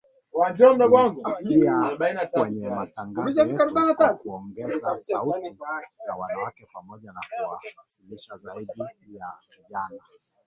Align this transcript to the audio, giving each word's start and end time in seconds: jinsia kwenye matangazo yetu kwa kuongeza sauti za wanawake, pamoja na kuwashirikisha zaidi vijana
jinsia 0.55 2.27
kwenye 2.31 2.67
matangazo 2.77 3.41
yetu 3.45 3.95
kwa 3.95 4.13
kuongeza 4.13 4.97
sauti 4.99 5.55
za 6.07 6.15
wanawake, 6.15 6.65
pamoja 6.73 7.11
na 7.11 7.21
kuwashirikisha 7.21 8.35
zaidi 8.35 8.83
vijana 8.99 9.89